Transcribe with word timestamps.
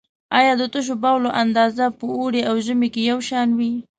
آیا 0.37 0.53
د 0.57 0.63
تشو 0.73 0.95
بولو 1.03 1.29
اندازه 1.43 1.85
په 1.99 2.05
اوړي 2.17 2.41
او 2.49 2.55
ژمي 2.65 2.89
کې 2.93 3.01
یو 3.11 3.19
شان 3.29 3.47
وي؟ 3.57 3.73